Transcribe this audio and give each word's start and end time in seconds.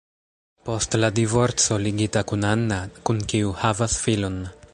Post 0.69 0.97
la 1.01 1.09
divorco 1.19 1.77
ligita 1.89 2.25
kun 2.33 2.49
Anna, 2.55 2.81
kun 3.11 3.25
kiu 3.35 3.57
havas 3.67 4.03
filon. 4.07 4.43